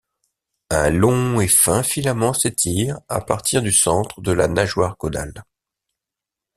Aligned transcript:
Un 0.71 0.89
long 0.89 1.39
et 1.41 1.47
fin 1.47 1.83
filament 1.83 2.33
s'étire 2.33 2.97
à 3.07 3.21
partir 3.21 3.61
du 3.61 3.71
centre 3.71 4.19
de 4.21 4.31
la 4.31 4.47
nageoire 4.47 4.97
caudale. 4.97 5.45